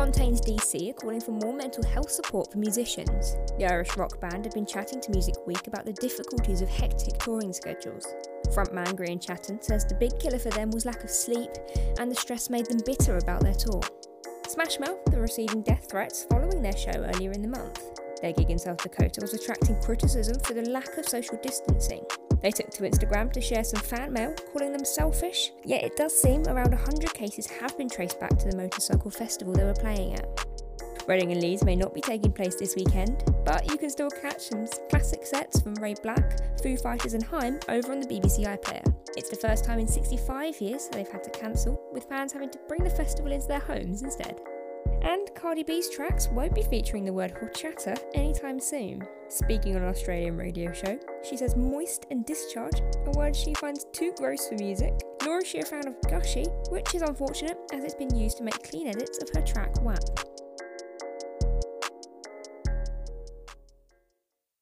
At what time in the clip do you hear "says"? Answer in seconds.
9.60-9.84, 51.36-51.56